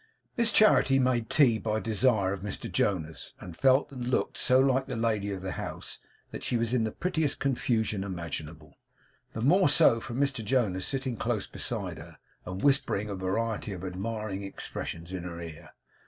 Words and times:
Miss 0.35 0.51
Charity 0.51 0.97
made 0.97 1.29
tea 1.29 1.59
by 1.59 1.79
desire 1.79 2.33
of 2.33 2.41
Mr 2.41 2.71
Jonas, 2.71 3.35
and 3.39 3.55
felt 3.55 3.91
and 3.91 4.07
looked 4.07 4.35
so 4.35 4.59
like 4.59 4.87
the 4.87 4.95
lady 4.95 5.31
of 5.31 5.43
the 5.43 5.51
house 5.51 5.99
that 6.31 6.43
she 6.43 6.57
was 6.57 6.73
in 6.73 6.85
the 6.85 6.91
prettiest 6.91 7.39
confusion 7.39 8.03
imaginable; 8.03 8.79
the 9.33 9.41
more 9.41 9.69
so 9.69 9.99
from 9.99 10.19
Mr 10.19 10.43
Jonas 10.43 10.87
sitting 10.87 11.17
close 11.17 11.45
beside 11.45 11.99
her, 11.99 12.17
and 12.47 12.63
whispering 12.63 13.11
a 13.11 13.15
variety 13.15 13.73
of 13.73 13.83
admiring 13.85 14.41
expressions 14.41 15.13
in 15.13 15.21
her 15.21 15.39
ear. 15.39 15.69